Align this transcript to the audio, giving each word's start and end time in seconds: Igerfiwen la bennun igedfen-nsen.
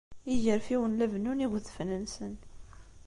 Igerfiwen 0.33 0.97
la 0.99 1.07
bennun 1.11 1.43
igedfen-nsen. 1.45 2.33